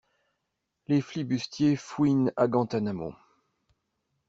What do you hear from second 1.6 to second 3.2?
fouinent à Guantanamo!